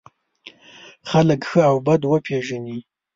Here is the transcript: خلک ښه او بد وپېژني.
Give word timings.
خلک 1.09 1.41
ښه 1.49 1.61
او 1.69 1.77
بد 1.87 2.01
وپېژني. 2.07 2.77